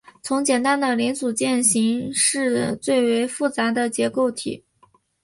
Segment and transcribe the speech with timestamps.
[0.23, 4.65] 从简单的零组件型式最为复杂的结构体。